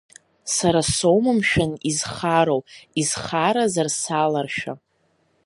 Сара 0.55 0.81
соума, 0.95 1.33
мшәан 1.37 1.71
изхароу, 1.89 2.61
исхаразар, 3.01 3.87
саларшәа?! 3.99 4.73